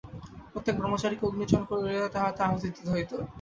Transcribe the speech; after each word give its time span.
প্রত্যেক 0.51 0.75
ব্রহ্মচারীকেই 0.77 1.27
অগ্নিচয়ন 1.27 1.63
করিয়া 1.69 2.13
তাহাতে 2.15 2.41
আহুতি 2.43 2.67
দিতে 2.67 2.89
হইত। 2.93 3.11